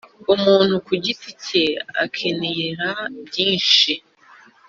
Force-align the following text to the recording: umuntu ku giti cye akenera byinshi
umuntu 0.33 0.73
ku 0.85 0.93
giti 1.03 1.29
cye 1.43 1.63
akenera 2.03 2.89
byinshi 3.27 3.93